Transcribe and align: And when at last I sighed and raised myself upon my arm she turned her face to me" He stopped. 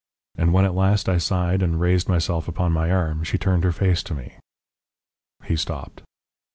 And 0.35 0.51
when 0.51 0.65
at 0.65 0.73
last 0.73 1.07
I 1.07 1.19
sighed 1.19 1.61
and 1.61 1.79
raised 1.79 2.09
myself 2.09 2.47
upon 2.47 2.71
my 2.71 2.89
arm 2.89 3.23
she 3.23 3.37
turned 3.37 3.63
her 3.63 3.71
face 3.71 4.01
to 4.05 4.15
me" 4.15 4.33
He 5.47 5.55
stopped. 5.55 6.01